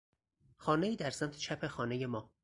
خانهای 0.55 0.95
در 0.95 1.09
سمت 1.09 1.35
چپ 1.37 1.67
خانهی 1.67 2.05
ما 2.05 2.31